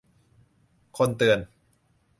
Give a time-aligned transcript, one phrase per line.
[0.97, 1.39] คนเตือน